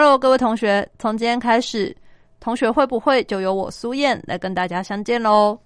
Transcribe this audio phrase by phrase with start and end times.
[0.00, 1.92] ？Hello，各位同学，从今天开始，
[2.38, 5.58] 同学会不会就由我苏燕来跟大家相见喽？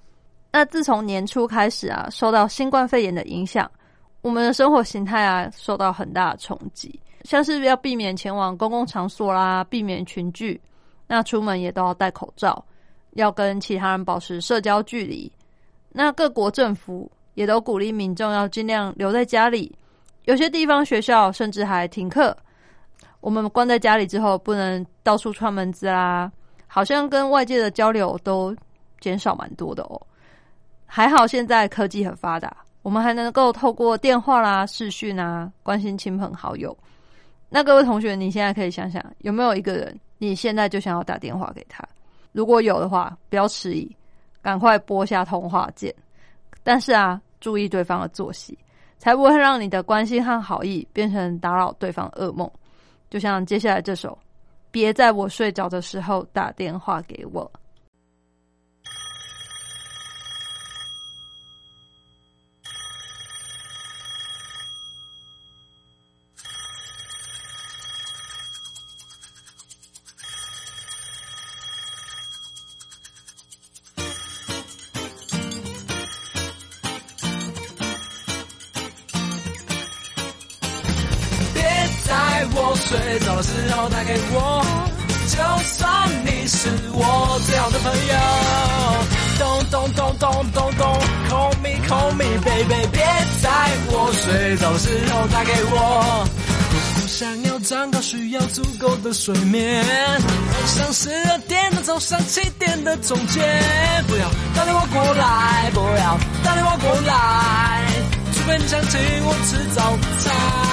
[0.50, 3.70] 那自从年初开始啊，受到新冠肺炎的影响，
[4.22, 10.58] 我们的生活形态啊受到很大的冲击，像是要避免前往公共场所啦，避免群聚，
[11.06, 12.64] 那出门也都要戴口罩，
[13.10, 15.30] 要跟其他人保持社交距离。
[15.90, 19.70] 那各国政府也都鼓励民众要尽量留在家里，
[20.24, 22.34] 有些地方学校甚至还停课。
[23.22, 26.30] 我们关在家里之后，不能到处串门子啦，
[26.66, 28.54] 好像跟外界的交流都
[29.00, 30.00] 减少蛮多的哦。
[30.84, 36.76] 还好现在科技很发达，我们还能够透过电话啦、视讯啊，关心亲朋好友。
[37.48, 41.82] 那各位同学，你现在可以想想，有没有一个人，你现在就想要打电话给他？
[42.32, 43.96] 如果有的话，不要迟疑，
[44.42, 45.94] 赶快拨下通话键。
[46.64, 48.58] 但是啊，注意对方的作息，
[48.98, 52.50] 才不会让你的关心和好意变成打扰对方噩梦。
[53.12, 54.18] 就像接下来这首，
[54.70, 57.52] 别在我睡着的时候打电话给我。
[82.92, 84.62] 睡着的时候打给我，
[85.28, 88.14] 就算你是我最好的朋友。
[89.38, 90.98] 咚咚咚咚咚咚
[91.30, 93.02] ，Call me call me baby，别
[93.40, 93.48] 在
[93.86, 96.28] 我睡着的时候打给我。
[96.74, 99.82] 我想要长高，需要足够的睡眠。
[100.66, 103.42] 像十二点到早上七点的中间，
[104.06, 107.86] 不要打电话过来，不要打电话过来，
[108.34, 110.71] 除非你想请我吃早餐。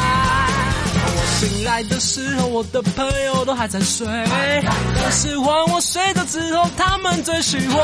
[1.40, 4.06] 醒来的时候，我的朋友都还在睡。
[4.06, 7.78] 可是换我睡着之后，他们最喜欢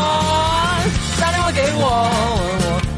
[1.21, 2.11] 打电话给我，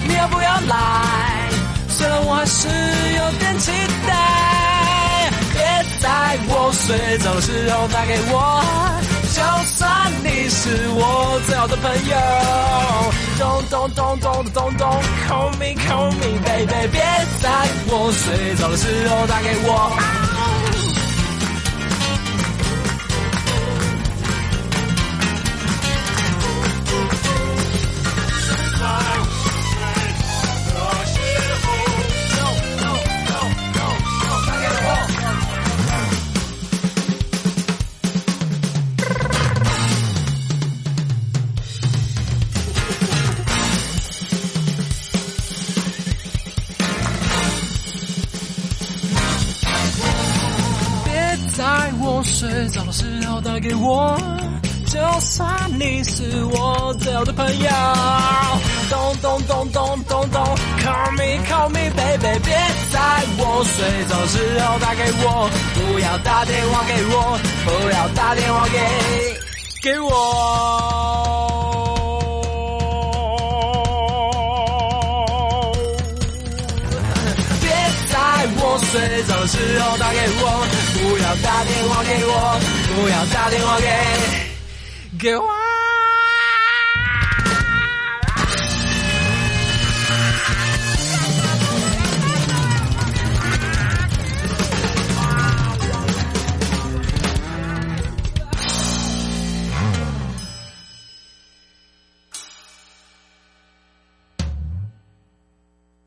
[0.07, 1.47] 你要不要来？
[1.89, 3.71] 虽然我还是有点期
[4.07, 5.29] 待。
[5.53, 5.61] 别
[5.99, 6.09] 在
[6.47, 8.63] 我睡着的时候打给我，
[9.35, 9.41] 就
[9.75, 12.17] 算你是我最好的朋友。
[13.37, 14.89] 咚咚咚咚咚咚
[15.27, 16.99] ，Call me call me baby，别
[17.43, 17.49] 在
[17.89, 20.26] 我睡着的时候打给我。
[53.59, 54.15] 给我，
[54.85, 55.47] 就算
[55.79, 57.69] 你是我最好的朋友。
[58.89, 60.43] 咚咚咚咚咚咚
[60.79, 62.55] ，Call me call me baby，别
[62.91, 62.99] 在
[63.37, 71.96] 我睡着时候打给我，不要打电话给我，不要打电话给给我。
[78.97, 82.59] 睡着时候打给我，不要打电话给我，
[82.95, 83.85] 不要打电话给
[85.19, 85.45] 给我。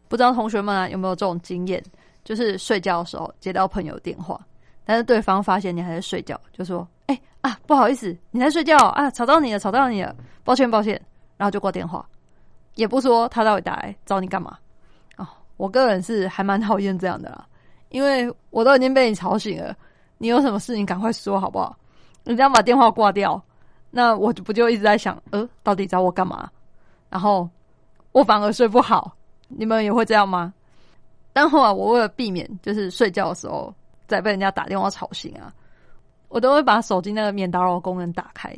[0.08, 1.80] 不知道同学们有没有这种经验？
[2.24, 4.40] 就是睡觉的时候接到朋友电话，
[4.84, 10.14] 但是对方发现你还在睡觉，就说：“哎啊，不好意思，你在睡觉啊，吵到你了，吵到你了，
[10.44, 11.00] 抱歉抱歉。”
[11.36, 12.06] 然后就挂电话，
[12.74, 14.58] 也不说他到底打来找你干嘛。
[15.16, 15.26] 哦，
[15.56, 17.46] 我个人是还蛮讨厌这样的啦，
[17.88, 19.74] 因为我都已经被你吵醒了，
[20.18, 21.74] 你有什么事情赶快说好不好？
[22.24, 23.42] 你这样把电话挂掉，
[23.90, 26.50] 那我就不就一直在想，呃，到底找我干嘛？
[27.08, 27.48] 然后
[28.12, 29.16] 我反而睡不好，
[29.48, 30.52] 你们也会这样吗？
[31.32, 33.72] 但后来我为了避免就是睡觉的时候
[34.08, 35.52] 再被人家打电话吵醒啊，
[36.28, 38.50] 我都会把手机那个免打扰功能打开，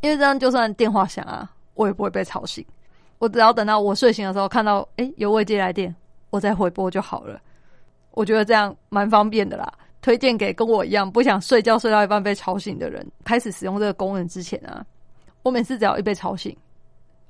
[0.00, 2.64] 因为这样就算电话响啊，我也不会被吵醒。
[3.18, 5.94] 我只要等到我睡醒的时候，看到诶有未接来电，
[6.30, 7.40] 我再回拨就好了。
[8.10, 13.06] 我觉得这样蛮方便的啦，推荐给跟我一样不想睡觉睡到一半被吵醒的人。
[13.24, 14.84] 开始使用这个功能之前啊，
[15.42, 16.56] 我每次只要一被吵醒，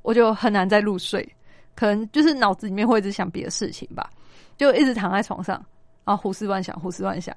[0.00, 1.26] 我就很难再入睡，
[1.74, 4.10] 可能就是脑子里面会一直想别的事情吧，
[4.62, 5.56] 就一直躺在床上，
[6.04, 7.36] 然后胡思乱想，胡思乱想，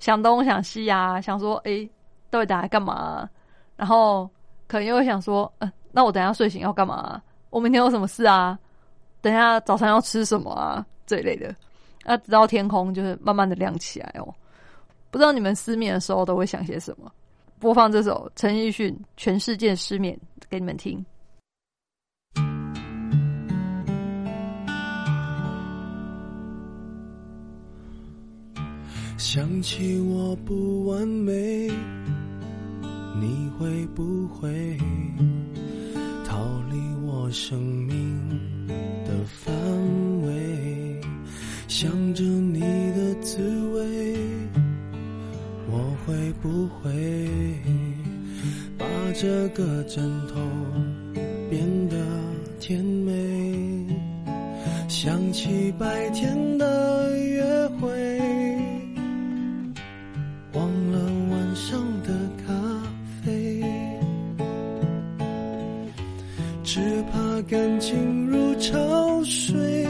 [0.00, 1.88] 想东想西啊，想说诶
[2.30, 3.28] 到底打来干嘛？
[3.76, 4.28] 然后
[4.66, 7.22] 可能又会想说，嗯、那我等下睡醒要干嘛？
[7.50, 8.58] 我明天有什么事啊？
[9.20, 10.84] 等下早餐要吃什么啊？
[11.06, 11.54] 这一类的。
[12.04, 14.34] 那直到天空就是慢慢的亮起来哦。
[15.10, 17.12] 不知道你们失眠的时候都会想些什么？
[17.60, 20.16] 播放这首陈奕迅《全世界失眠》
[20.50, 21.04] 给你们听。
[29.18, 31.68] 想起我不完美，
[33.20, 34.78] 你会不会
[36.24, 36.38] 逃
[36.70, 38.66] 离我生命
[39.04, 39.52] 的范
[40.22, 41.00] 围？
[41.66, 43.42] 想着你的滋
[43.74, 44.16] 味，
[45.68, 46.88] 我会不会
[48.78, 50.40] 把这个枕头
[51.50, 51.96] 变得
[52.60, 53.84] 甜美？
[54.86, 58.17] 想起白天的约会。
[67.42, 69.86] 感情如潮水，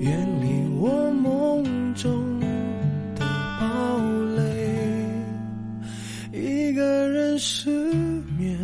[0.00, 1.64] 远离我梦
[1.94, 3.24] 中的
[3.60, 3.98] 堡
[4.36, 4.42] 垒。
[6.32, 7.70] 一个人失
[8.36, 8.58] 眠，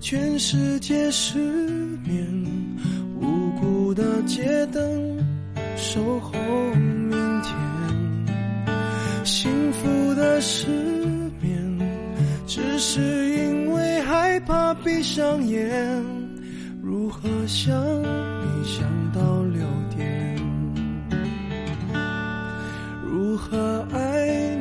[0.00, 1.38] 全世界失
[2.06, 2.24] 眠，
[3.20, 5.18] 无辜的街灯
[5.76, 6.32] 守候
[6.74, 7.10] 明
[7.42, 7.54] 天。
[9.24, 10.68] 幸福的失
[11.42, 11.78] 眠，
[12.46, 13.00] 只是
[13.36, 16.29] 因为害怕闭上眼。
[16.90, 17.72] 如何想
[18.02, 18.82] 你想
[19.12, 19.64] 到六
[19.96, 20.36] 点？
[23.06, 24.59] 如何爱你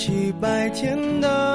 [0.00, 1.49] 起白天的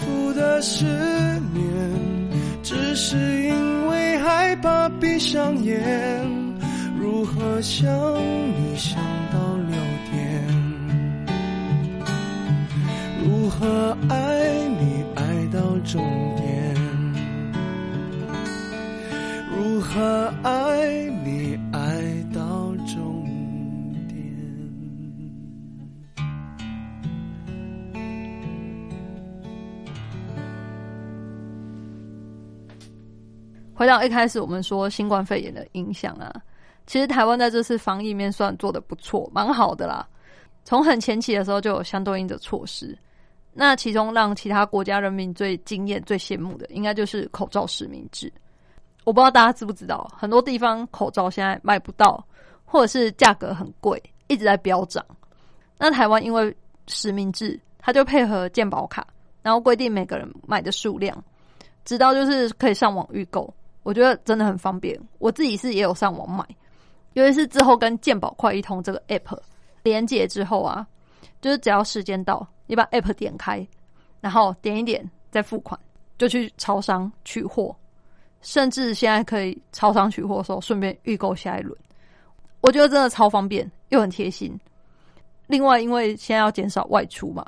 [0.00, 0.84] 福的失
[1.52, 1.62] 眠，
[2.62, 5.78] 只是因为害怕闭上眼。
[6.98, 7.86] 如何想
[8.56, 8.98] 你想
[9.32, 9.38] 到
[9.68, 9.76] 六
[10.10, 10.16] 点？
[13.22, 14.14] 如何爱
[14.80, 16.02] 你爱到终
[16.36, 16.74] 点？
[19.54, 20.50] 如何爱
[33.80, 36.30] 回到一开始我们说新冠肺炎的影响啊，
[36.86, 40.06] 其实台湾在这次防疫面算做的不错，蛮好的啦。
[40.64, 42.94] 从很前期的时候就有相对应的措施。
[43.54, 48.30] 那其中让其他国家人民最惊艳、最羡慕的，应该就是口罩实名制。
[49.04, 52.22] 我不知道大家知不知道，很多地方口罩现在卖不到，
[52.66, 55.02] 或者是价格很贵，一直在飙涨。
[55.78, 56.54] 那台湾因为
[56.86, 59.06] 实名制，它就配合健保卡，
[59.40, 61.24] 然后规定每个人买的数量，
[61.86, 63.50] 直到就是可以上网预购。
[63.82, 66.44] 我觉得真的很方便，我自己是也有上网买，
[67.14, 69.38] 尤其是之后跟健保快一通这个 app
[69.82, 70.86] 连接之后啊，
[71.40, 73.66] 就是只要时间到，你把 app 点开，
[74.20, 75.78] 然后点一点再付款，
[76.18, 77.74] 就去超商取货。
[78.42, 81.76] 甚至现在可以超商取货的时候，顺便预购下一轮。
[82.62, 84.58] 我觉得真的超方便，又很贴心。
[85.46, 87.44] 另外，因为现在要减少外出嘛，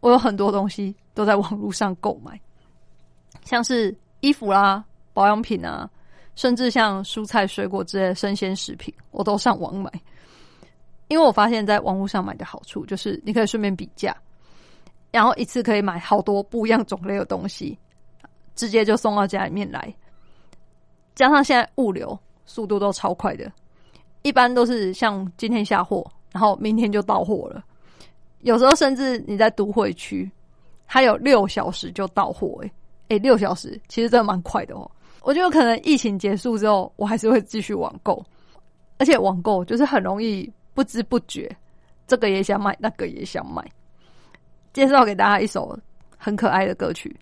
[0.00, 2.38] 我有很多东西都在网络上购买，
[3.44, 5.88] 像是衣服啦、保养品啊，
[6.34, 9.90] 甚至像蔬菜、水果之类的生鲜食品，我都上网买。
[11.08, 14.14] 因为我发现，在网络上买的好处就是，你可以顺便比价，
[15.10, 17.78] 然后一次可以买好多不一样种类的东西。
[18.56, 19.92] 直接就送到家里面来，
[21.16, 22.16] 加上现在物流
[22.46, 23.50] 速度都超快的，
[24.22, 27.64] 一般都是像今天下货，然后明天就到货了。
[28.42, 30.30] 有时候甚至你在都会区，
[30.86, 32.70] 它有六小时就到货，诶
[33.08, 34.88] 诶，六小时其实真的蛮快的哦。
[35.24, 38.22] 我觉得可能疫情结束之后，我还是会继续网购，
[38.98, 41.50] 而且网购就是很容易不知不觉，
[42.06, 43.64] 这个也想买，那个也想买。
[44.74, 45.78] 介绍给大家一首
[46.18, 47.14] 很可爱的歌曲。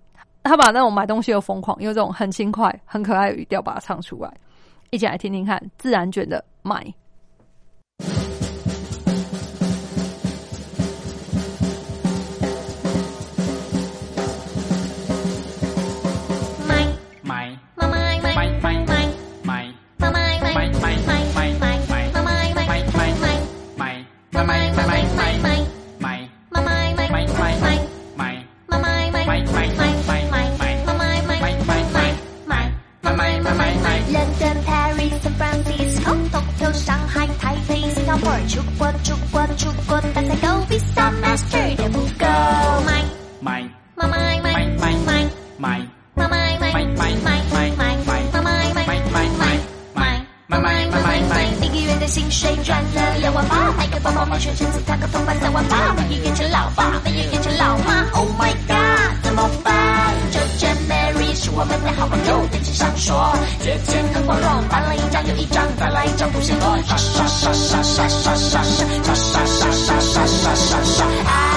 [0.43, 4.35] 他把那种买东西的疯狂，用这种很轻快、很可爱的语调把它唱出来，
[4.91, 5.63] 一起来听听看。
[5.79, 6.85] 自然卷的买。
[38.13, 38.19] 出
[38.79, 42.27] 国，出国，出国，但再高逼山 master 也不够
[42.85, 43.03] 买
[43.41, 43.65] 买，
[43.95, 45.17] 买买买买买
[45.57, 45.81] 买
[46.15, 46.29] 买
[46.59, 48.51] 买买买买买买买
[49.95, 50.11] 买
[50.47, 51.45] 买买买。
[51.63, 55.95] 一个月的薪水赚了两万八，买个包包，全身只三个铜板，三万八。
[55.95, 60.15] 没有变成老爸，没有变成老妈，Oh my god，怎么办？
[60.31, 61.02] 周杰伦。
[61.55, 68.63] 我们的好朋友，电视上说，借钱很光荣，办了一张又一张，再来一张不嫌多，刷刷刷刷刷刷刷刷。
[68.65, 71.52] 刷刷刷刷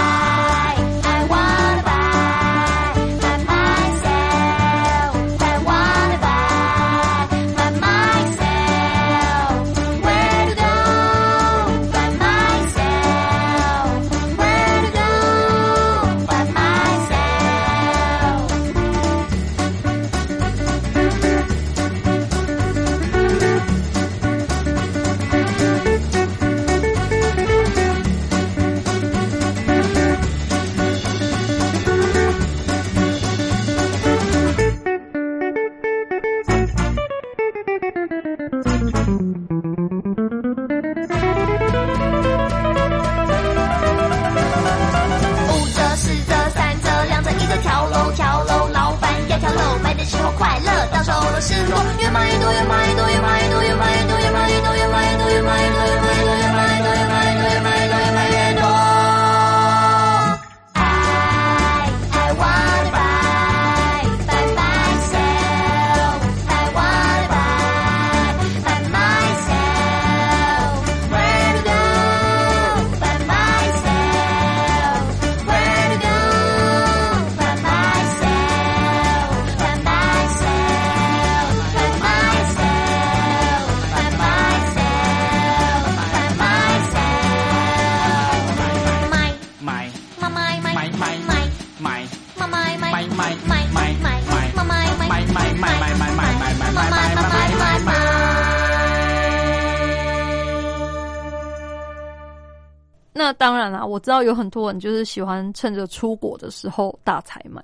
[104.15, 107.61] 道有很多人就是喜欢趁着出国的时候大采买，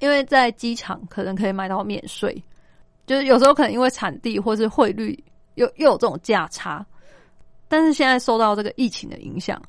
[0.00, 2.42] 因为在机场可能可以买到免税，
[3.06, 5.18] 就是有时候可能因为产地或是汇率
[5.54, 6.84] 又又有这种价差。
[7.68, 9.60] 但是现在受到这个疫情的影响，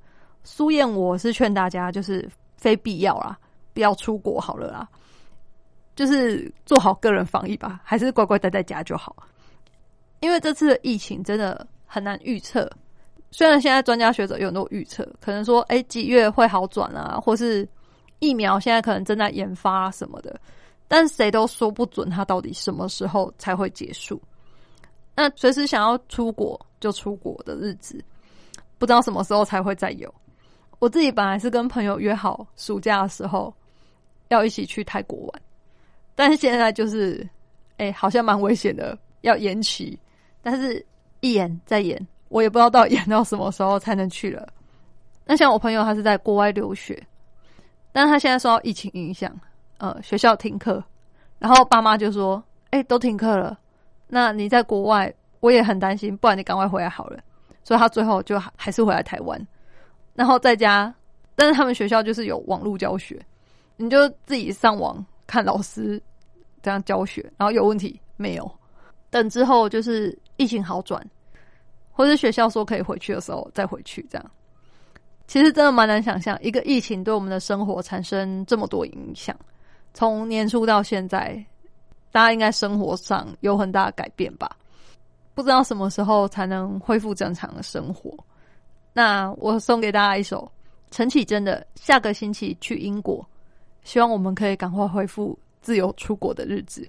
[0.44, 3.40] 苏燕我是劝大家就是非必要啦，
[3.74, 4.86] 不要出国好了啦，
[5.96, 9.16] 就是做好个人防疫吧，还是乖乖待在家就好。
[10.20, 12.70] 因为这次的疫情真的很难预测。
[13.34, 17.68] 虽然现在专家学者有很多预测，可能说，哎，几月会好转啊，或是
[18.20, 20.40] 疫苗现在可能正在研发什么的，
[20.88, 24.22] 但谁都说不准它到底什么时候才会结束。
[25.16, 28.00] 那随时想要出国就出国的日子，
[28.78, 30.14] 不知道什么时候才会再有。
[30.78, 33.52] 我自己本来是跟朋友约好暑假的时候
[34.28, 35.42] 要一起去泰国玩，
[36.14, 37.28] 但是现在就是，
[37.78, 39.98] 哎、好像蛮危险的，要延期。
[40.44, 40.86] 但是
[41.22, 44.48] 一延再延，我也不知道到演到什么时候才能去了。
[45.24, 47.02] 那像我朋友他是在国外留学，
[47.92, 49.32] 但是他现在受到疫情影响，
[49.78, 50.84] 呃，学校停课，
[51.38, 53.60] 然后爸妈就说：“哎、都停课了，
[54.08, 57.20] 那你在国外，我也很担心，不然你赶快回来好了。”
[57.64, 59.48] 所以他最后就还是回来台湾，
[60.16, 60.92] 然后在家，
[61.36, 63.24] 但是他们学校就是有网络教学，
[63.78, 66.02] 你就自己上网看老师
[66.64, 68.52] 这样教学，然后有问题没有，
[69.12, 71.00] 等之后就是疫情好转，
[71.94, 74.32] 或是学校说可以回去的时候再回去，这样。
[75.26, 79.34] 其实真的蛮难想象，一个疫情对我们的生活产生这么多影响。
[79.94, 81.42] 从年初到现在，
[82.12, 84.50] 大家应该生活上有很大的改变吧？
[85.34, 88.12] 不知道什么时候才能恢复正常的生活。
[88.92, 90.52] 那我送给大家一首
[90.92, 93.20] 陈绮贞的《下个星期去英国》，
[93.84, 96.88] 希望我们可以赶快恢复自由出国的日子。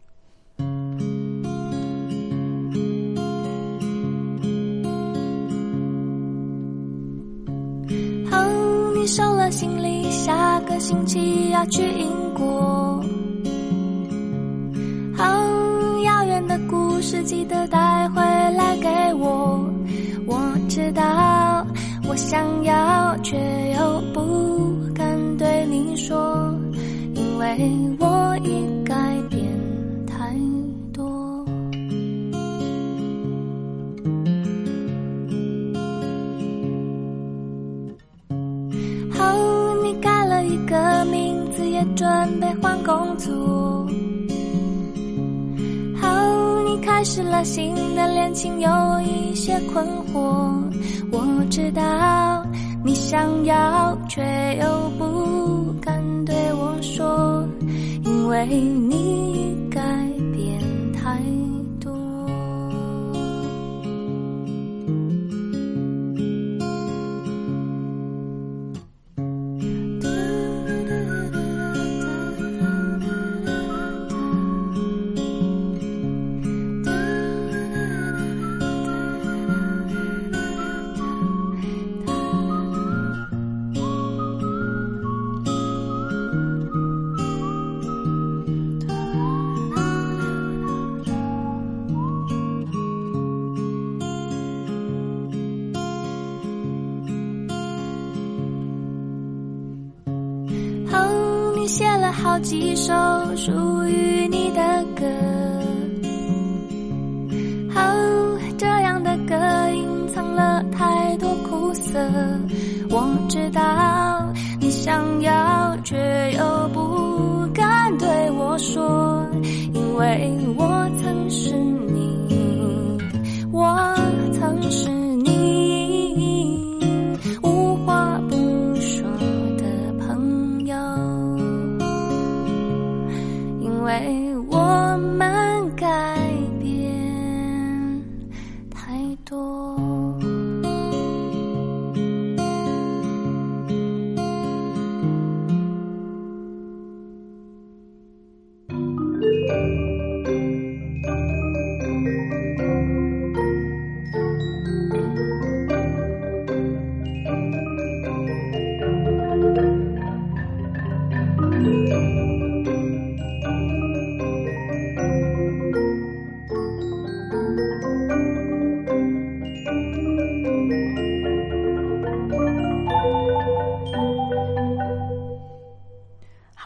[9.06, 13.02] 收了行李，下个星期要去英国。
[15.18, 19.68] 哦，遥远的故事记得带回来给我。
[20.26, 21.66] 我知道
[22.08, 23.36] 我想要，却
[23.76, 26.54] 又不敢对你说，
[27.14, 29.13] 因为我应该
[41.94, 43.86] 准备换工作。
[46.00, 48.70] 后你开始了新的恋情，有
[49.00, 50.20] 一些困惑。
[51.12, 52.44] 我知道
[52.84, 54.22] 你想要，却
[54.60, 57.46] 又不敢对我说，
[58.04, 59.56] 因为你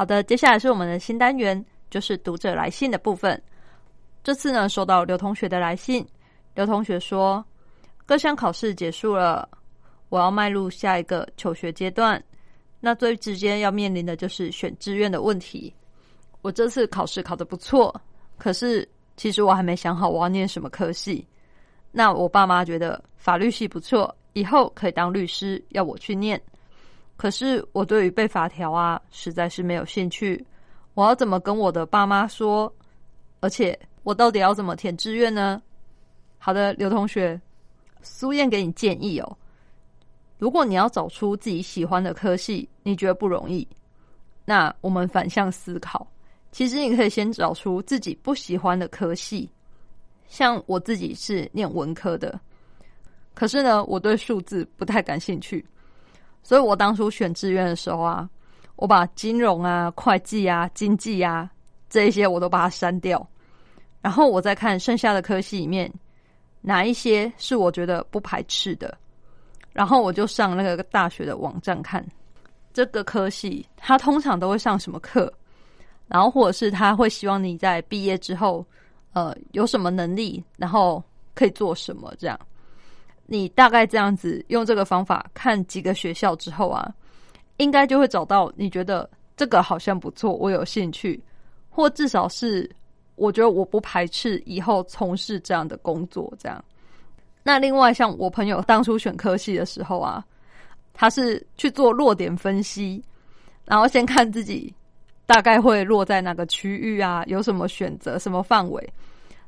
[0.09, 3.41] 的，接下来是我们的新单元，就是读者来信的部分。
[4.25, 6.05] 这次呢，收到刘同学的来信，
[6.55, 7.45] 刘同学说，
[8.05, 9.49] 各项考试结束了，
[10.09, 12.23] 我要迈入下一个求学阶段。
[12.81, 15.73] 那最直接要面临的就是选志愿的问题。
[16.43, 17.95] 我这次考试考得不错，
[18.39, 21.27] 可是其实我还没想好我要念什么科系。
[21.91, 26.41] 那我爸妈觉得法律系不错，以后可以当律师，要我去念。
[27.19, 30.43] 可是我对于背法条啊，实在是没有兴趣。
[30.95, 32.73] 我要怎么跟我的爸妈说？
[33.41, 35.61] 而且我到底要怎么填志愿呢？
[36.39, 37.41] 好的，刘同学，
[38.03, 39.37] 苏燕给你建议哦，
[40.39, 43.67] 如果你要找出自己喜欢的科系，你觉得不容易，
[44.45, 46.07] 那我们反向思考，
[46.53, 49.51] 其实你可以先找出自己不喜欢的科系。
[50.29, 52.41] 像我自己是念文科的，
[53.35, 55.65] 可是呢，我对数字不太感兴趣，
[56.49, 58.27] 所以我当初选志愿的时候啊，
[58.77, 61.51] 我把金融啊、会计啊、经济啊
[61.91, 63.29] 这一些我都把它删掉，
[64.01, 65.93] 然后我再看剩下的科系里面
[66.63, 68.97] 哪一些是我觉得不排斥的，
[69.75, 72.03] 然后我就上那个大学的网站看
[72.73, 75.31] 这个科系，他通常都会上什么课，
[76.07, 78.65] 然后或者是他会希望你在毕业之后。
[79.15, 81.03] 呃，有什么能力，然后
[81.35, 82.15] 可以做什么？
[82.19, 82.39] 这样，
[83.31, 86.93] 你大概这样子用这个方法看几个学校之后啊，
[87.59, 91.23] 应该就会找到你觉得这个好像不错，我有兴趣，
[91.69, 92.69] 或至少是
[93.17, 96.33] 我觉得我不排斥以后从事这样的工作。
[96.39, 96.65] 这样，
[97.43, 100.25] 那另外像我朋友当初选科系的时候啊，
[100.95, 103.05] 他是去做落点分析，
[103.67, 104.75] 然后先看自己。
[105.27, 107.23] 大概会落在哪个区域啊？
[107.27, 108.19] 有什么选择？
[108.19, 108.93] 什么范围？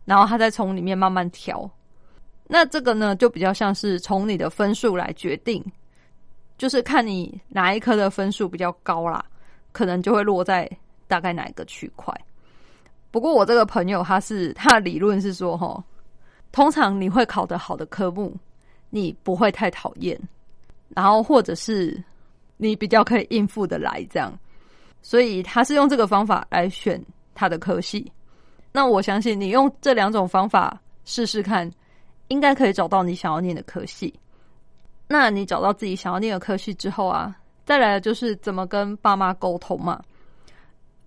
[0.05, 1.67] 然后他再从里面慢慢调。
[2.53, 5.65] 那这个呢，就比较像是从你的分数来决定，
[6.59, 9.25] 就是看你哪一科的分数比较高啦，
[9.71, 10.69] 可能就会落在
[11.07, 12.13] 大概哪一个区块。
[13.13, 15.83] 不过我这个朋友他是他的理论是说，哈，
[16.51, 18.37] 通常你会考得好的科目，
[18.91, 20.21] 你不会太讨厌，
[20.89, 22.03] 然后或者是
[22.57, 24.37] 你比较可以应付的来这样。
[25.03, 27.01] 所以他是用这个方法来选
[27.33, 28.13] 他的科系，
[28.73, 31.71] 那我相信你用这两种方法试试看，
[32.31, 34.13] 应该可以找到你想要念的科系。
[35.07, 40.01] 那你找到自己想要念的科系之后啊，再来就是怎么跟爸妈沟通嘛。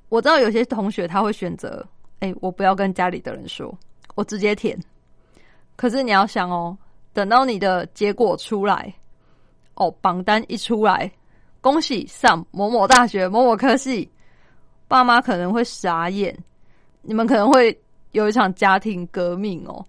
[0.09, 1.85] 我知道有些同学他会选择，
[2.19, 3.73] 哎，我不要跟家里的人说，
[4.15, 4.77] 我直接填。
[5.77, 6.77] 可是你要想哦，
[7.13, 8.93] 等到你的结果出来，
[9.75, 11.09] 哦，榜单一出来。
[11.61, 14.11] 恭喜上某某大学某某科系，
[14.89, 16.37] 爸妈可能会傻眼，
[17.01, 17.75] 你们可能会
[18.11, 19.83] 有一场家庭革命哦，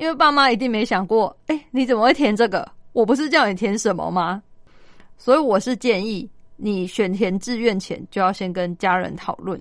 [0.00, 2.66] 因为爸妈一定没想过，哎，你怎么会填这个？
[2.92, 4.42] 我不是叫你填什么吗？
[5.18, 9.60] 所以我是建议你选填志愿前就要先跟家人讨论。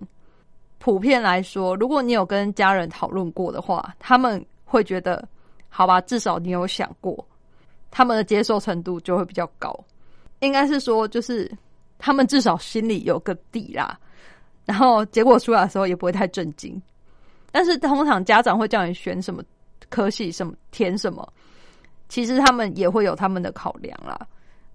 [0.78, 5.28] 普遍来说，如果你有跟家人讨论过的话，他们会觉得
[5.68, 7.28] 好吧，至少你有想过，
[7.92, 9.78] 他们的接受程度就会比较高。
[10.40, 11.52] 应该是说，就是
[11.98, 14.00] 他们至少心里有个底啦，
[14.64, 16.82] 然后结果出来的时候也不会太震惊。
[17.52, 19.44] 但是通常家长会叫你选什么
[19.90, 21.28] 科系、什么填什么，
[22.08, 24.20] 其实他们也会有他们的考量啦。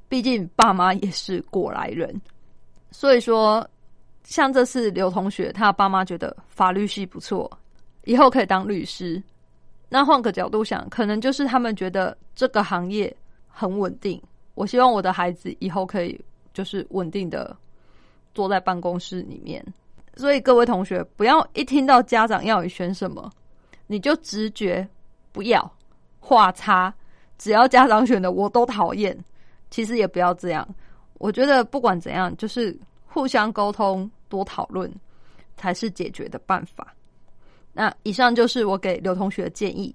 [0.09, 2.21] 毕竟爸妈也是过来人，
[2.91, 3.69] 所以说
[4.23, 7.51] 像这次刘同学，他爸妈觉得法律系不错，
[8.05, 9.23] 以后可以当律师。
[9.89, 13.15] 那换个角度想，可能就是他们觉得这个行业
[13.49, 14.21] 很稳定。
[14.55, 16.21] 我希望我的孩子以后可以
[16.53, 17.57] 就是稳定的
[18.35, 19.65] 坐在办公室里面，
[20.17, 23.31] 所以各位同学不要一听到家长要你选什么，
[23.89, 24.89] 你就直觉
[25.35, 25.71] 不要
[26.19, 26.95] 画叉，
[27.37, 29.15] 只要家长选的我都讨厌。
[29.71, 30.67] 其实也不要这样，
[31.15, 34.89] 我觉得不管怎样，就是互相沟通、多讨论
[35.57, 36.95] 才是解决的办法。
[37.73, 39.93] 那以上就是我给刘同学的建议，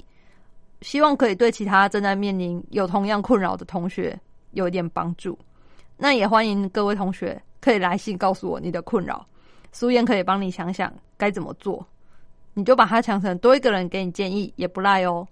[0.82, 4.19] 希望可以对其他正在面临有同样困扰的同学。
[4.54, 5.38] 有一点帮助，
[5.95, 9.23] 那也欢迎各位同学可以来信告诉我你的困扰，
[9.71, 11.86] 苏燕可以帮你想想该怎么做，
[12.60, 15.26] 你就把它想成多一个人给你建议也不赖哦。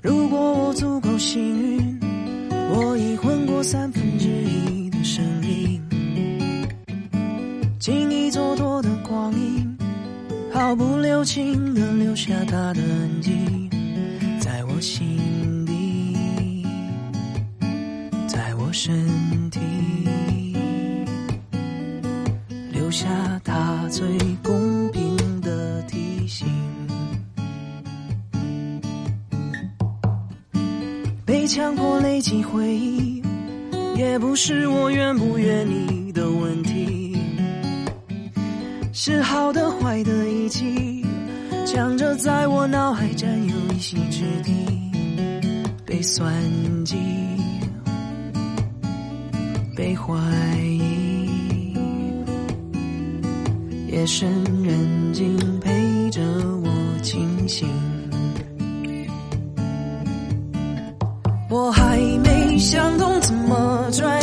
[0.00, 2.02] 如果我足够幸运。
[2.74, 4.61] 我已混过三分之一
[10.72, 13.68] 毫不留情的留下他的痕迹，
[14.40, 16.64] 在我心底，
[18.26, 18.90] 在我身
[19.50, 19.60] 体，
[22.70, 23.06] 留下
[23.44, 24.06] 他最
[24.42, 26.48] 公平的提醒。
[31.26, 33.22] 被强迫累积回忆，
[33.94, 36.71] 也不是我愿不愿意的问题，
[38.94, 41.02] 是好的坏的一起，
[41.66, 44.52] 强着在我脑海占有一席之地，
[45.86, 46.30] 被算
[46.84, 46.98] 计，
[49.74, 50.14] 被怀
[50.60, 51.74] 疑，
[53.88, 54.28] 夜深
[54.62, 56.20] 人静陪着
[56.62, 56.70] 我
[57.02, 57.66] 清醒。
[61.48, 62.42] 我还没。
[62.58, 64.21] 想通，怎么转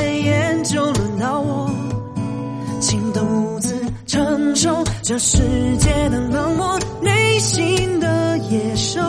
[4.61, 5.37] 受这世
[5.77, 8.99] 界的冷漠，内心的野兽。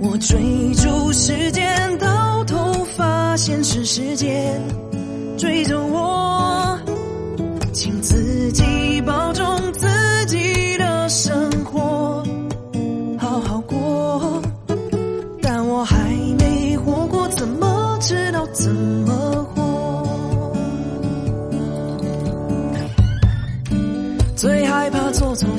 [0.00, 4.62] 我追逐时间，到头发现是时间
[5.36, 5.84] 追着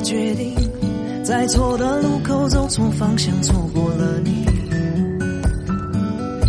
[0.06, 0.54] 决定，
[1.24, 4.46] 在错的路口走错方向，错过了你。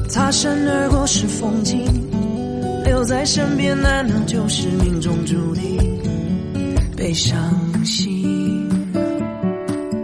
[0.08, 1.84] 擦身而过是风景，
[2.86, 5.98] 留在身边难道就是命中注定？
[6.96, 7.36] 被伤
[7.84, 8.70] 心，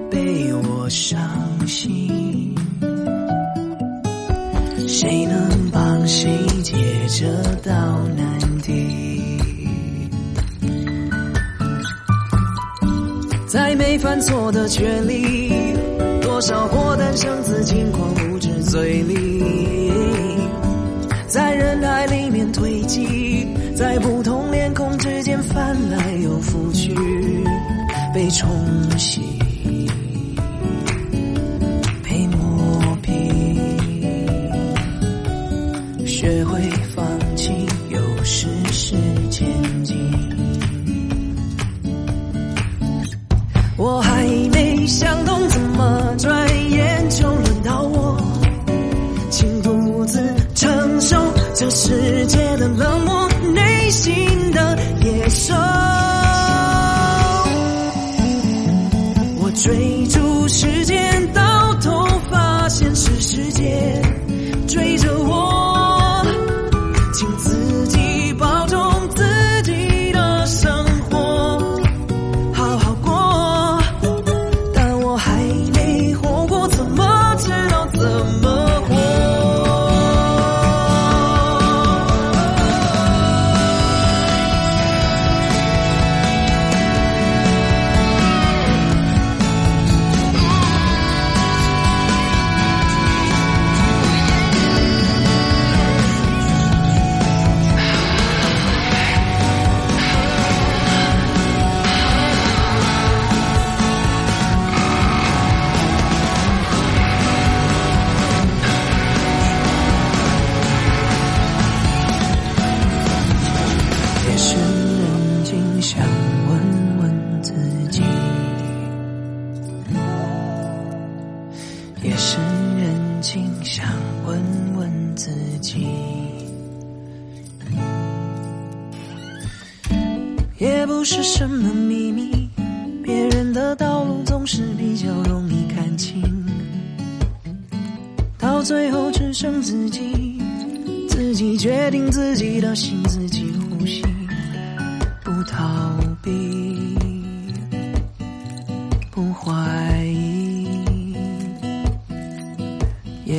[0.10, 1.20] 被我伤
[1.68, 2.56] 心，
[4.88, 6.28] 谁能帮谁
[6.64, 6.76] 解
[13.94, 15.54] 没犯错的权利，
[16.20, 19.92] 多少过单生子轻狂不知嘴里，
[21.28, 26.92] 在人海里面堆积，在不同脸孔之间翻来又覆去，
[28.16, 28.50] 被冲
[28.98, 29.22] 洗，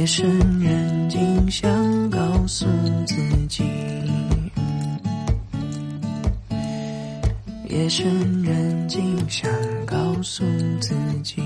[0.04, 2.66] 夜深人静，想告诉
[3.06, 3.14] 自
[3.48, 3.64] 己。
[7.70, 9.50] 夜深人静，想
[9.86, 10.44] 告诉
[10.78, 11.42] 自己。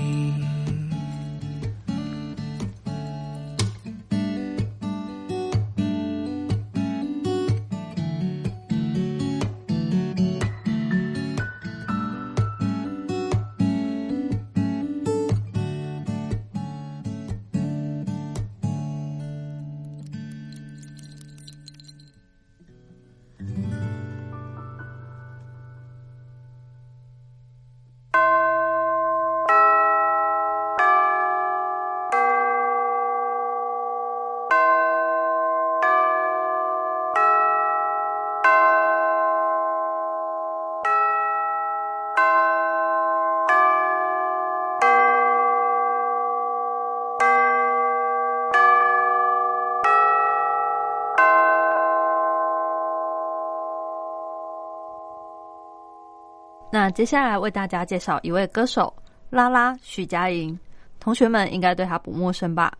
[56.91, 58.93] 接下来为大家介绍一位歌手
[59.29, 60.57] 拉拉许佳莹，
[60.99, 62.73] 同学们应该对她不陌生吧？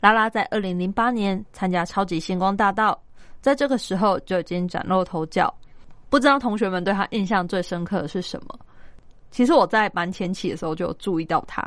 [0.00, 2.98] 拉拉在二零零八年参加超级星光大道，
[3.40, 5.52] 在这个时候就已经崭露头角。
[6.08, 8.58] 不知道同学们对她印象最深刻的是什么？
[9.30, 11.62] 其实我在蛮前期的时候就有注意到她，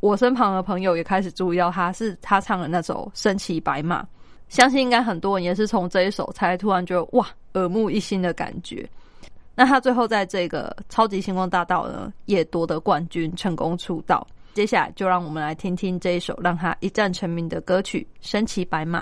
[0.00, 4.02] 我身旁的朋友也开始注意到她是她唱的那首《身骑白马》，
[4.48, 8.88] 相信应该很多人也是从这一首才突然觉得哇耳目一新的感觉。
[9.58, 14.24] 那他最后在这个超级星光大道呢，也夺得冠军，成功出道。
[14.54, 19.00] 接下来就让我们来听听这一首让他一战成名的歌曲《身骑白马》。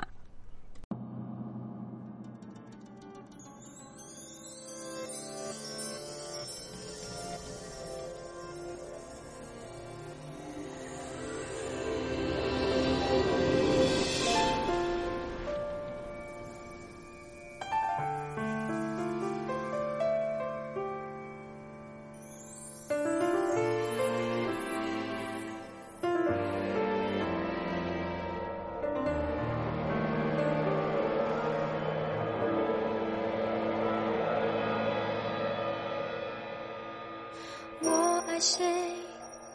[38.37, 38.66] 爱谁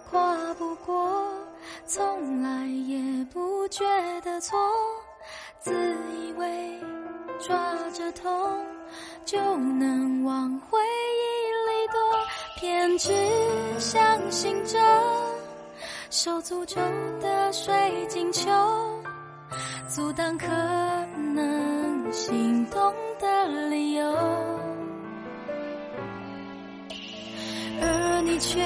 [0.09, 1.31] 跨不过，
[1.85, 3.85] 从来也不觉
[4.21, 4.57] 得错，
[5.59, 5.71] 自
[6.17, 6.81] 以为
[7.39, 8.65] 抓着痛
[9.23, 11.99] 就能往回忆里躲，
[12.59, 13.13] 偏执
[13.77, 14.79] 相信着
[16.09, 16.81] 受诅咒
[17.21, 18.49] 的水晶球，
[19.87, 20.47] 阻挡可
[21.35, 22.91] 能心动。
[28.41, 28.59] 却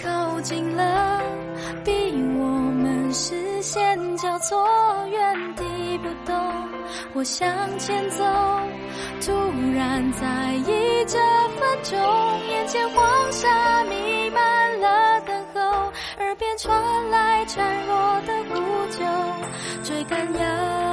[0.00, 1.20] 靠近了，
[1.84, 1.92] 逼
[2.38, 4.64] 我们视线交错，
[5.10, 6.34] 原地不动。
[7.12, 8.24] 我向前走，
[9.20, 9.32] 突
[9.74, 11.18] 然在意这
[11.58, 11.98] 分钟，
[12.48, 15.60] 眼前黄沙弥漫了等候，
[16.18, 18.54] 耳边传来孱弱的呼
[18.92, 19.04] 救，
[19.82, 20.87] 追赶要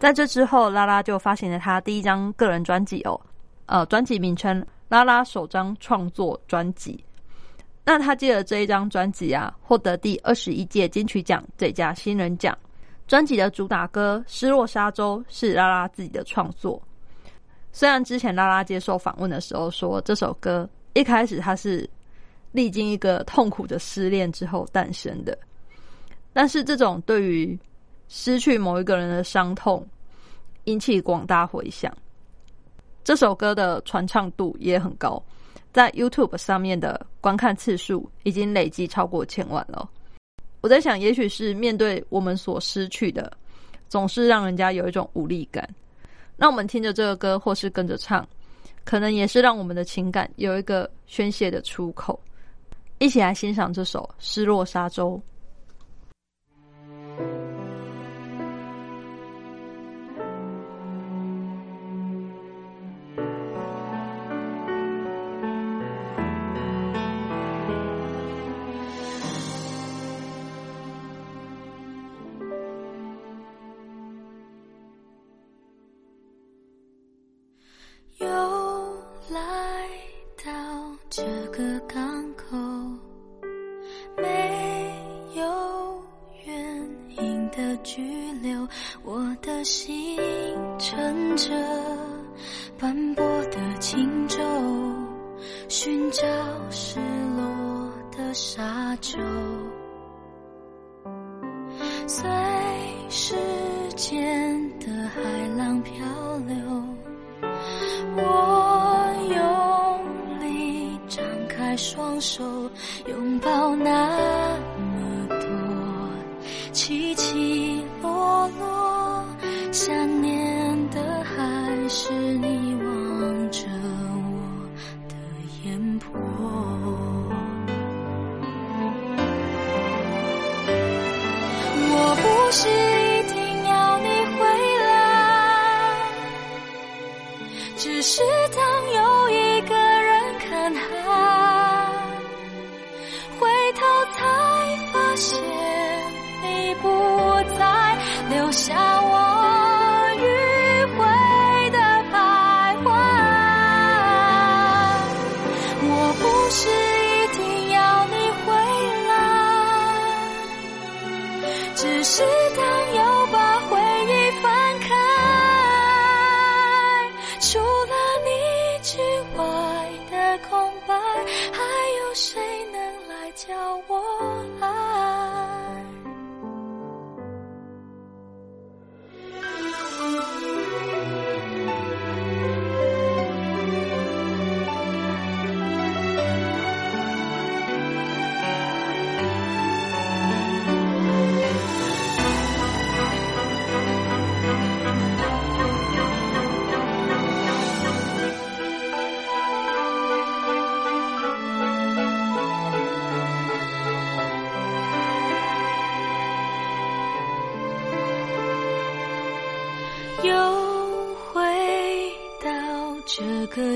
[0.00, 3.20] 在这之后，拉拉就发行了他第一张个人专辑哦，
[3.66, 6.92] 呃，专辑名称《拉拉首张创作专辑》。
[7.84, 12.56] 那他借着这一张专辑啊，获得第二十一届金曲奖最佳新人奖。
[13.06, 16.80] 专辑的主打歌《失落沙洲》是拉拉自己的创作。
[17.70, 21.86] 虽然之前拉拉接受访问的时候说，这首歌一开始他是
[22.52, 25.36] 历经一个痛苦的失恋之后诞生的，
[26.32, 27.58] 但是这种对于
[28.12, 29.86] 失去某一个人的伤痛，
[30.64, 31.96] 引起广大回响。
[33.04, 35.22] 这首歌的传唱度也很高，
[35.72, 39.88] 在 YouTube 上面的观看次数已经累计超过千万了。
[40.60, 43.32] 我在想，也许是面对我们所失去的，
[43.88, 45.66] 总是让人家有一种无力感。
[46.36, 48.28] 那我们听着这个歌，或是跟着唱，
[48.84, 52.18] 可能也是让我们的情感有一个宣泄的出口。
[52.98, 55.12] 一起来欣赏这首《失落沙洲》。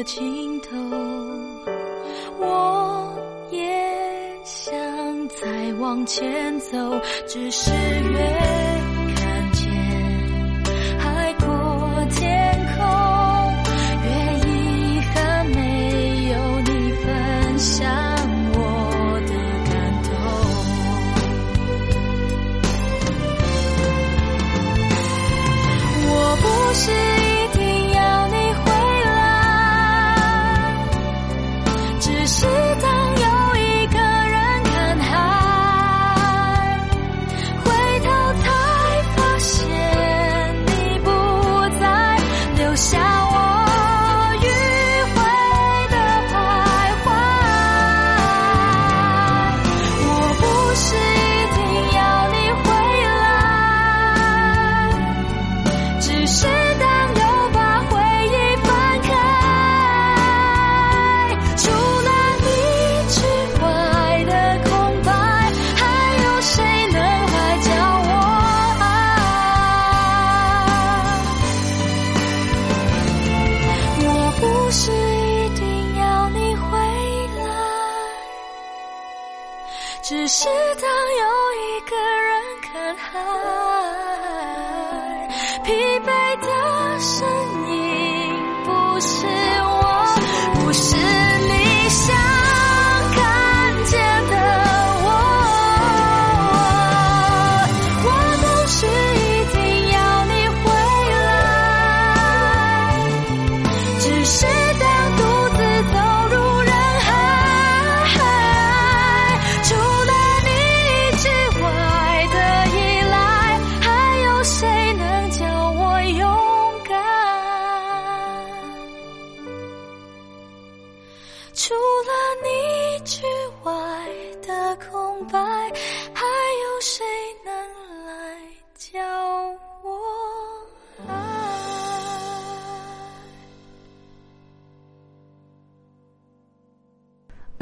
[0.05, 0.69] 尽头，
[2.39, 3.19] 我
[3.51, 3.61] 也
[4.45, 6.77] 想再往前走，
[7.27, 7.71] 只是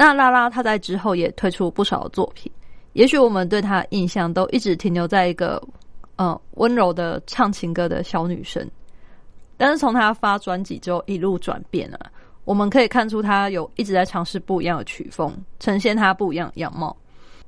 [0.03, 2.51] 那拉拉她在之后也推出不少作品，
[2.91, 5.63] 也许我们对她印象都一直停留在一个，
[6.17, 8.69] 呃温柔的唱情歌的小女生，
[9.55, 12.11] 但是从她发专辑之后一路转变了，
[12.43, 16.93] 我们可以看出她有一直在尝试不一样的曲风，呈现她不一样样貌。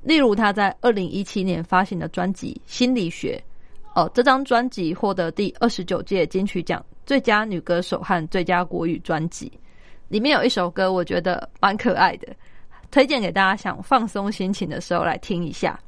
[0.02, 3.38] 例如她在二零一七年发行的专辑《心理学》，
[4.00, 9.52] 哦，这张专辑获得第二十九届金曲奖最佳女歌手和最佳国语专辑，
[10.08, 12.28] 里面有一首歌我觉得蛮可爱的。
[12.90, 15.78] 推荐给大家想放松心情的时候来听一下。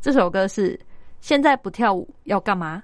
[0.00, 0.78] 这首歌是
[1.20, 2.82] 现在不跳舞要干嘛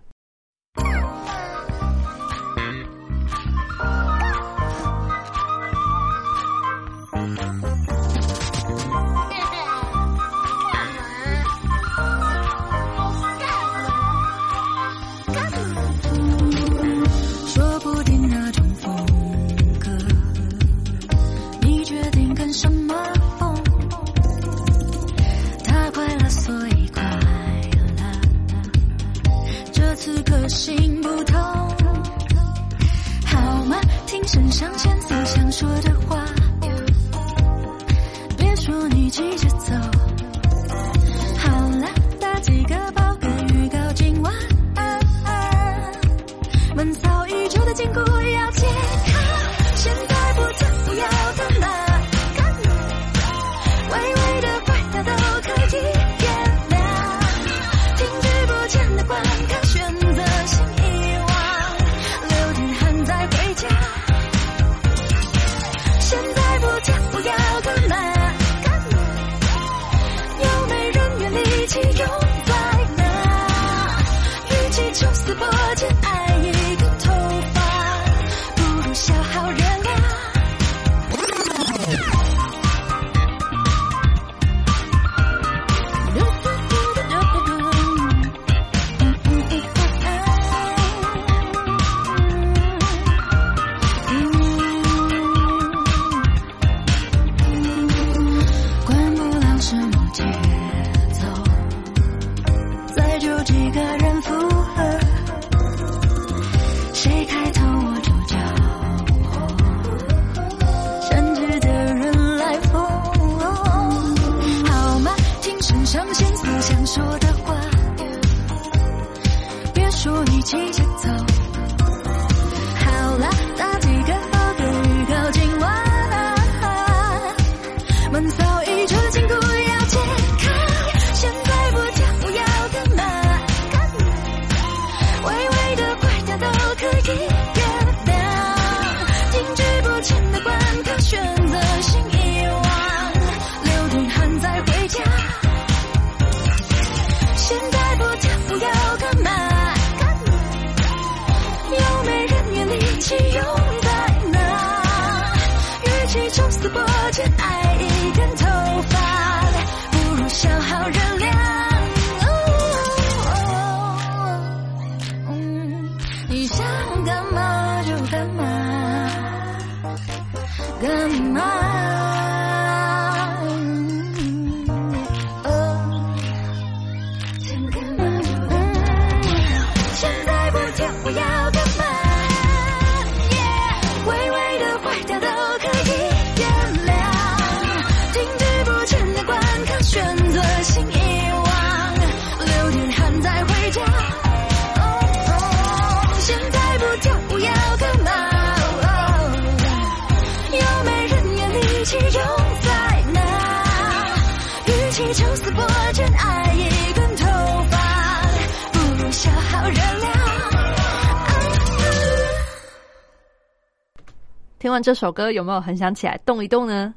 [214.70, 216.94] 听完这首歌，有没有很想起来动一动呢？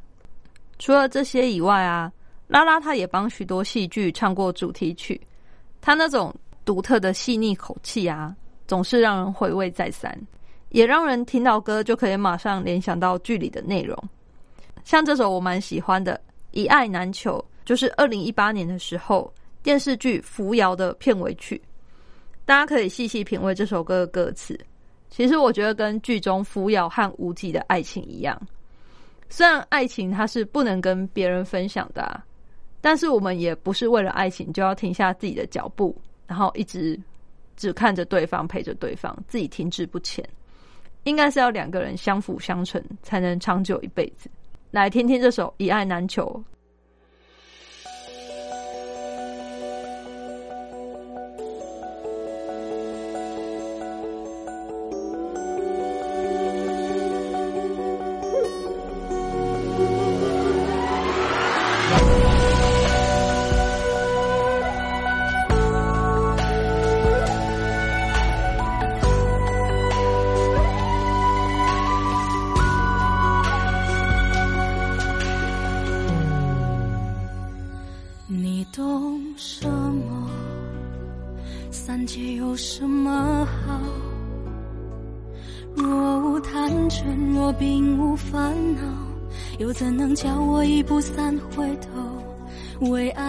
[0.78, 2.13] 除了这些以外啊，
[2.45, 5.19] 拉拉他也帮许多戏剧唱过主题曲，
[5.82, 6.32] 他那种
[6.65, 8.36] 独特的细腻口气啊，
[8.67, 10.15] 总是让人回味再三，
[10.69, 13.97] 也让人听到歌就可以马上联想到剧里的内容。
[14.84, 16.13] 像这首我蛮喜欢的
[16.51, 21.59] 《一爱难求》，就是二零一八年的时候电视剧《扶摇》的片尾曲。
[22.45, 24.55] 大家可以细细品味这首歌的歌词。
[25.16, 28.36] 其实我觉得跟剧中扶摇和无极的爱情一样，
[29.30, 32.20] 虽然爱情它是不能跟别人分享的、
[32.82, 35.95] 但是我们也不是为了爱情就要停下自己的脚步，
[36.26, 36.99] 然后一直
[37.55, 40.28] 只看着对方，陪着对方，自己停滞不前。
[41.03, 44.28] 应该是要两个人相辅相成，才能长久一辈子。
[44.72, 46.26] 来听听这首《一爱难求》。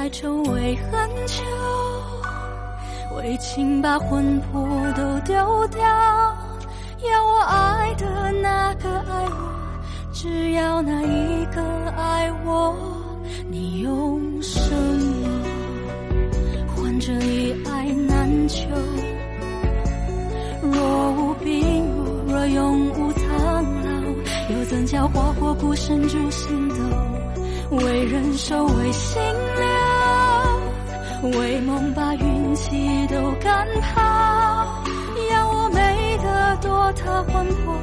[0.05, 1.43] 爱愁，为恨求，
[3.17, 4.63] 为情把魂魄
[4.95, 5.35] 都丢
[5.69, 5.81] 掉。
[5.81, 9.51] 要我爱的那个爱我，
[10.13, 11.63] 只要那一个
[11.97, 12.77] 爱我。
[13.49, 15.31] 你用什么
[16.77, 18.69] 换这一爱难求？
[20.71, 21.83] 若无病，
[22.29, 26.75] 若永无苍老，又怎叫花火孤身逐星斗？
[27.71, 29.84] 为人守，为心留，
[31.31, 34.03] 为梦把运气都赶跑。
[35.31, 37.75] 要我美得多，他魂魄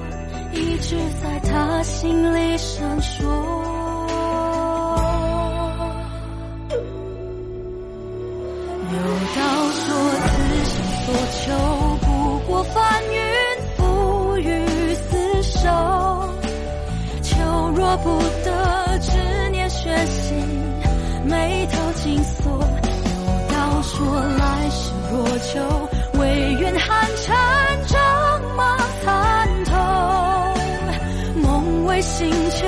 [0.53, 3.25] 一直在他心里闪烁。
[8.93, 8.97] 有
[9.35, 9.87] 道说，
[10.27, 10.31] 此
[10.65, 11.41] 生所求
[12.01, 12.07] 不
[12.47, 13.15] 过翻云
[13.77, 14.47] 覆雨
[15.09, 15.11] 厮
[15.41, 15.59] 守。
[17.21, 17.29] 求
[17.73, 19.09] 若不得，执
[19.51, 20.37] 念悬心，
[21.25, 22.61] 眉头紧锁。
[24.01, 25.89] 若，来世若求，
[26.19, 27.37] 唯愿寒蝉
[27.87, 27.99] 仗
[28.55, 29.71] 马参透。
[31.41, 32.67] 梦为星球，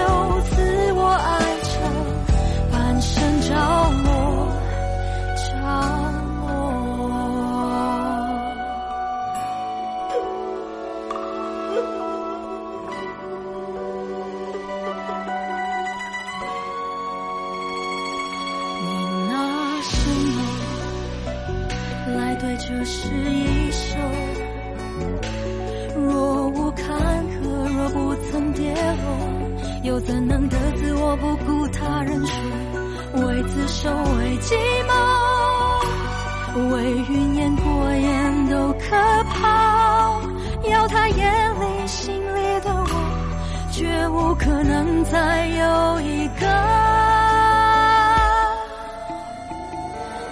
[45.13, 46.43] 再有一个。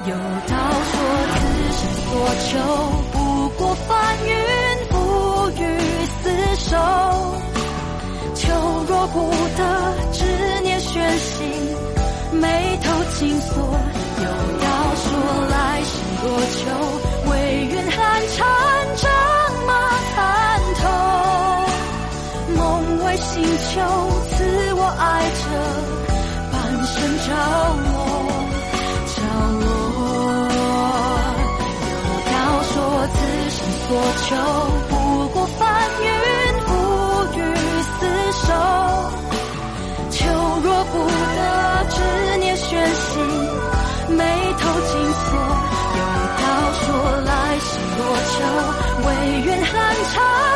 [0.08, 0.12] 有
[0.50, 0.54] 道
[0.90, 0.94] 说，
[1.36, 1.38] 此
[1.78, 2.10] 生所
[2.42, 2.50] 求
[3.14, 3.16] 不
[3.60, 3.90] 过翻
[4.26, 4.30] 云
[4.90, 4.94] 覆
[5.52, 5.62] 雨
[6.24, 6.26] 厮
[6.58, 6.74] 守。
[8.34, 8.42] 求
[8.88, 9.62] 若不得，
[10.14, 10.26] 执
[10.64, 11.38] 念悬心。
[12.42, 13.54] 眉头紧锁，
[14.18, 14.26] 有
[14.58, 14.66] 道
[14.96, 15.06] 说
[15.52, 15.92] 来世
[16.24, 16.26] 若
[16.58, 16.71] 求，
[24.98, 25.44] 爱着
[26.52, 26.54] 半
[26.86, 27.28] 生着
[27.84, 27.90] 落
[29.08, 29.16] 着
[29.60, 29.66] 落
[31.92, 32.34] 有道
[32.64, 32.74] 说
[33.14, 33.18] 此
[33.50, 33.90] 生所
[34.24, 34.28] 求
[34.90, 34.92] 不
[35.30, 35.60] 过翻
[36.02, 36.06] 云
[36.66, 36.70] 覆
[37.38, 37.40] 雨
[38.00, 38.02] 厮
[38.34, 38.48] 守
[40.10, 40.20] 求
[40.64, 41.40] 若不得
[41.90, 41.96] 执
[42.40, 43.12] 念悬心
[44.18, 44.20] 眉
[44.60, 45.30] 头紧锁
[45.98, 46.02] 有
[46.38, 46.82] 道说
[47.26, 48.34] 来世若求
[49.08, 49.10] 唯
[49.46, 49.72] 愿寒
[50.14, 50.51] 蝉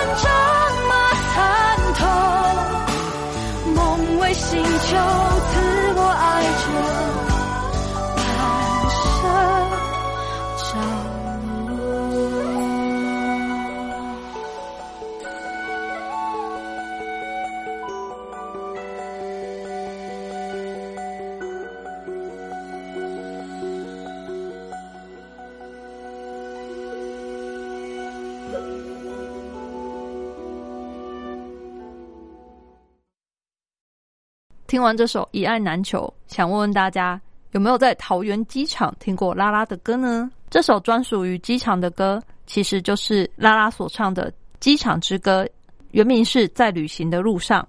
[34.75, 36.01] 听完这首《以爱难求》，
[36.35, 37.17] 想问问大家
[37.51, 40.29] 有没有在桃园机场听过拉拉的歌呢？
[40.49, 45.45] 这首专属于机场的歌，其实就是拉拉所唱的《机场之歌》，
[45.91, 47.65] 原名是在旅行的路上。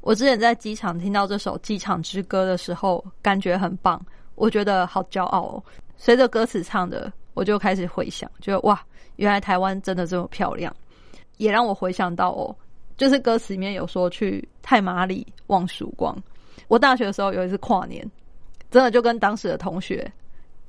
[0.00, 4.00] 我之前在机场听到这首《机场之歌》的时候，感觉很棒，
[4.36, 5.62] 我觉得好骄傲哦。
[5.96, 8.80] 随着歌词唱的，我就开始回想，觉得哇，
[9.16, 10.72] 原来台湾真的这么漂亮，
[11.38, 12.54] 也让我回想到哦，
[12.96, 16.16] 就是歌词里面有说去太麻里望曙光。
[16.74, 18.04] 我大学的时候有一次跨年，
[18.68, 20.12] 真的就跟当时的同学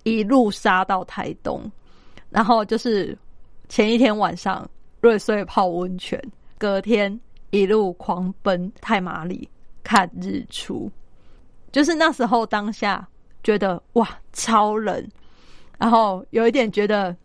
[0.04, 1.60] 一路杀到台东，
[2.30, 3.18] 然后就是
[3.70, 4.70] 前一天晚上
[5.02, 6.22] 瑞穗泡温泉，
[6.60, 9.50] 隔天一路狂奔太麻里
[9.84, 10.92] 看日出。
[11.72, 13.08] 就是那时候当下
[13.44, 15.04] 觉得哇超冷，
[15.80, 17.18] 然后有一点觉得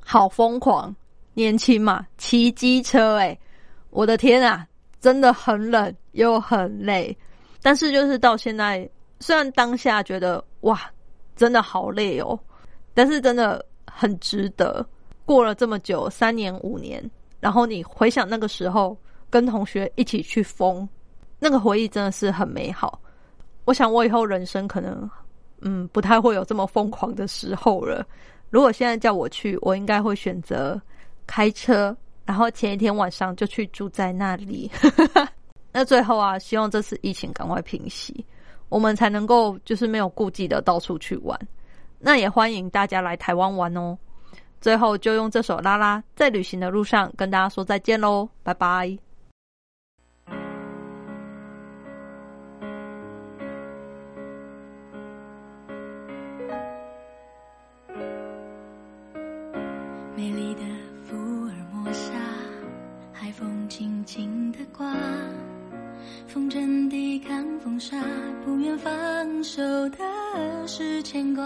[0.00, 0.92] 好疯狂，
[1.34, 3.38] 年轻嘛骑机车诶、
[3.90, 4.66] 我的天啊，
[5.00, 7.16] 真的很冷又很累。
[7.64, 8.86] 但是就是到现在，
[9.20, 10.82] 虽然当下觉得哇，
[11.34, 12.38] 真的好累哦，
[12.92, 14.86] 但是真的很值得。
[15.24, 17.02] 过了这么久，三年五年，
[17.40, 18.94] 然后你回想那个时候，
[19.30, 20.86] 跟同学一起去疯，
[21.38, 23.00] 那个回忆真的是很美好。
[23.64, 25.10] 我想我以后人生可能，
[25.62, 28.06] 嗯，不太会有这么疯狂的时候了。
[28.50, 30.78] 如果现在叫我去，我应该会选择
[31.26, 31.96] 开车，
[32.26, 34.70] 然后前一天晚上就去住在那里。
[35.76, 38.24] 那最后啊，希望这次疫情赶快平息，
[38.68, 41.36] 我们才能够就是没有顾忌的到处去玩。
[41.98, 43.98] 那也欢迎大家来台湾玩哦。
[44.60, 48.96] 最后就用这首《拉拉》在旅行的路上跟大家说再见喽，拜拜。
[60.16, 60.62] 美丽的
[61.04, 62.12] 福尔摩沙，
[63.12, 64.94] 海风轻轻的刮，
[66.64, 67.94] 风筝抵抗风沙，
[68.42, 69.98] 不愿放手的
[70.66, 71.44] 是牵挂。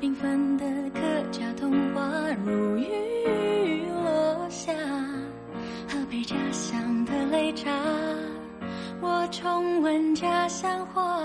[0.00, 1.00] 缤纷的客
[1.30, 2.02] 家童话
[2.44, 4.72] 如雨落下，
[5.88, 7.70] 喝杯家乡的擂茶，
[9.00, 11.22] 我重温家乡话。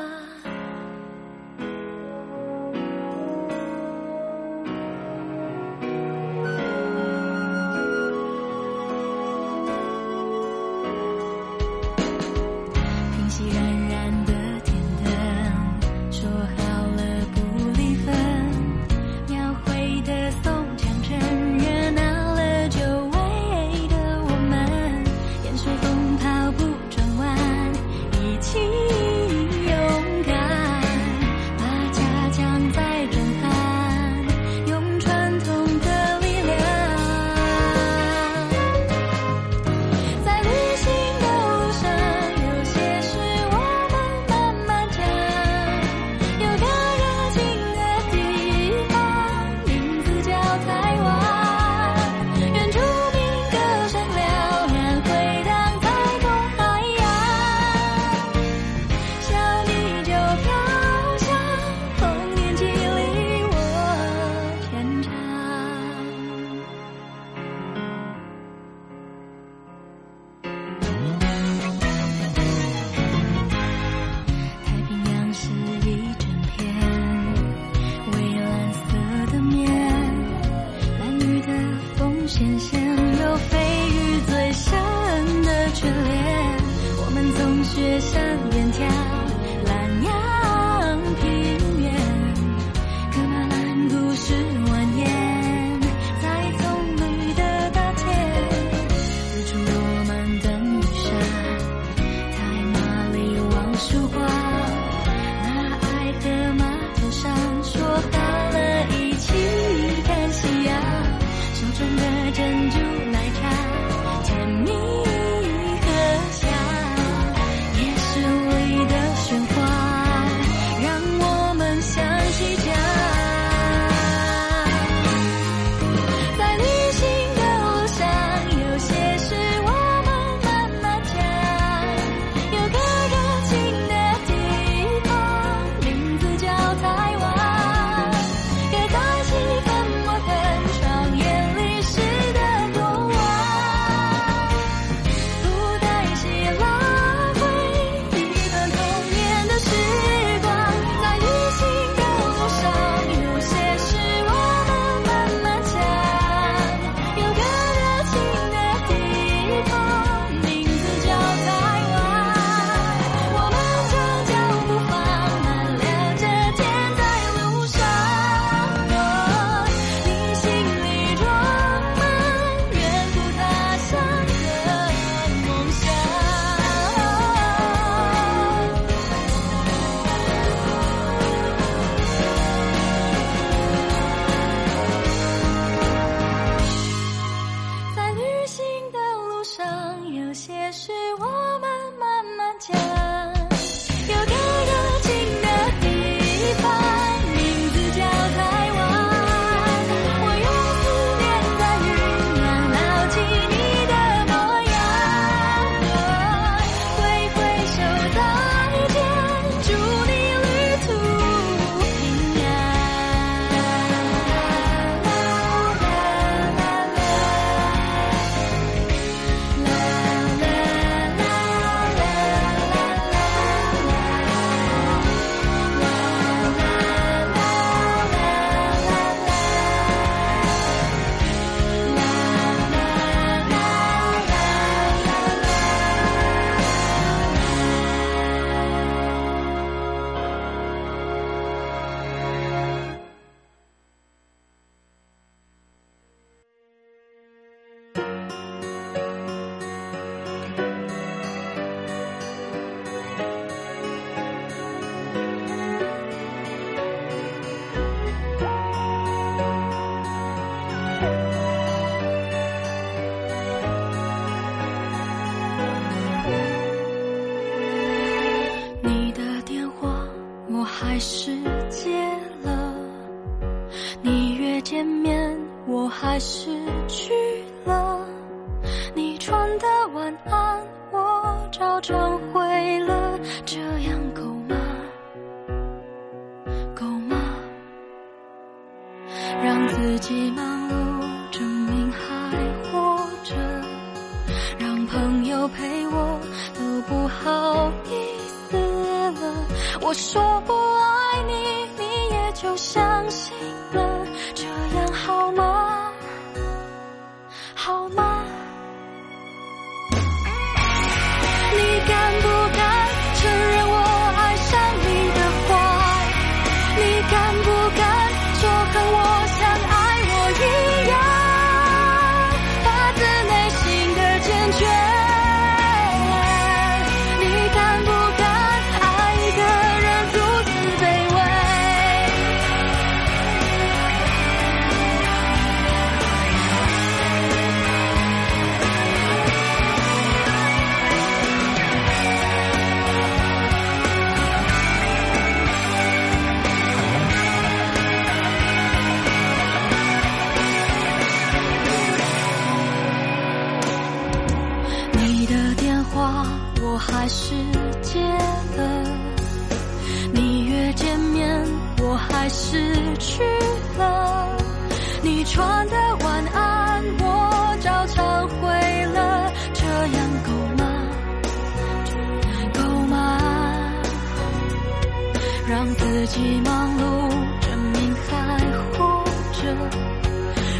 [376.06, 378.38] 自己忙碌证明还
[378.74, 379.70] 活着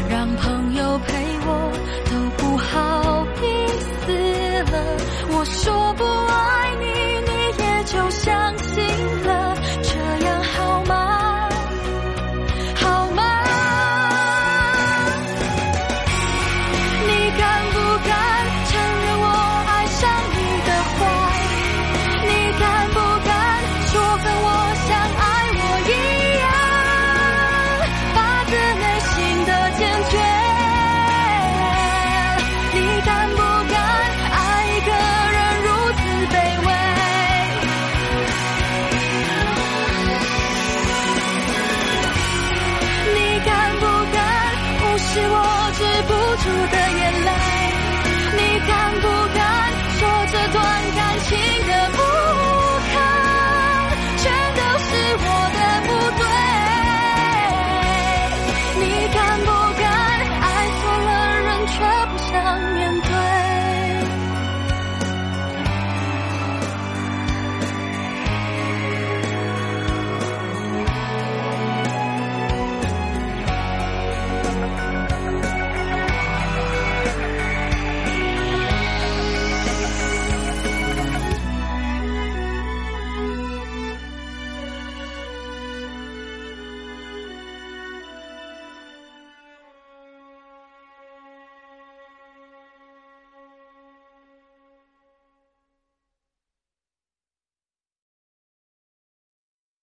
[0.08, 1.23] 让朋友陪